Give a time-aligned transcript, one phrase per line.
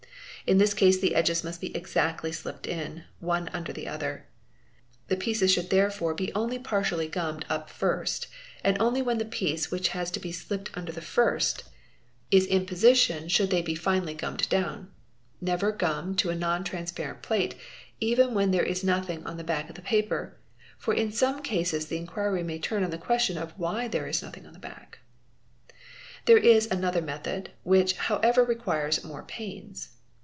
[0.47, 4.25] In this case the edges must be exactly slipped in, one ler the other.
[5.07, 8.25] The pieces should therefore be only partially gummed it first,
[8.63, 11.65] and only when the piece which has to be slipped under the first
[12.31, 14.91] is 476 DRAWING AND ALLIED ARTS in position should they be finally gummed down.
[15.39, 17.55] Never gum to a non— transparent plate
[18.01, 20.37] even when there is nothing on the back of the paper—
[20.79, 24.23] for in some cases the inquiry may turn on the question of why there is
[24.23, 24.99] nothing on the back.
[26.25, 29.89] There is another method, which however requires much more pains.